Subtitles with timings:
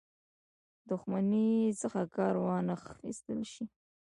[0.89, 1.49] دښمنۍ
[1.81, 3.65] څخه کار وانه خیستل شي.